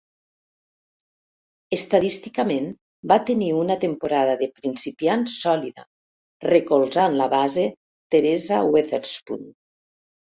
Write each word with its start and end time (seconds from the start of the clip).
Estadísticament 1.77 2.65
va 3.13 3.17
tenir 3.27 3.49
una 3.57 3.77
temporada 3.85 4.33
de 4.41 4.47
principiant 4.55 5.27
sòlida, 5.35 5.87
recolzant 6.51 7.19
la 7.21 7.29
base 7.37 7.69
Teresa 8.17 8.67
Weatherspoon. 8.75 9.49